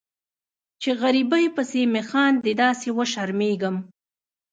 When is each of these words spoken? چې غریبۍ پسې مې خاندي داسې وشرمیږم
چې 0.81 0.89
غریبۍ 1.01 1.45
پسې 1.55 1.81
مې 1.91 2.01
خاندي 2.09 2.53
داسې 2.63 2.89
وشرمیږم 2.97 3.75